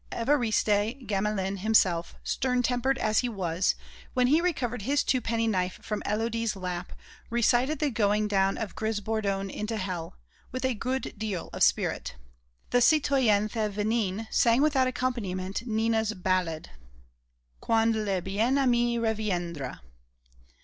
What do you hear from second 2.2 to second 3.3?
stern tempered as he